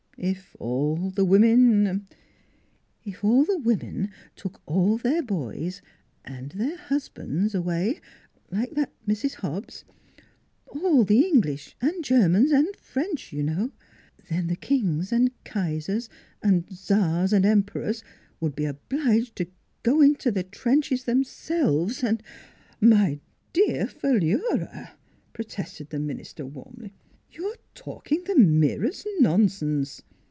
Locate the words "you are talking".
27.35-28.25